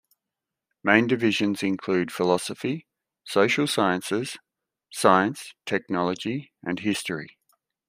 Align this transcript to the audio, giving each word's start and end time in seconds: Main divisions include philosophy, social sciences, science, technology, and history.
Main 0.83 1.05
divisions 1.05 1.61
include 1.61 2.11
philosophy, 2.11 2.87
social 3.23 3.67
sciences, 3.67 4.35
science, 4.89 5.53
technology, 5.67 6.51
and 6.63 6.79
history. 6.79 7.37